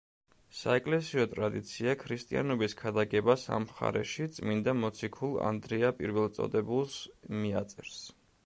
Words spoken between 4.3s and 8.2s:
წმინდა მოციქულ ანდრია პირველწოდებულს მიაწერს.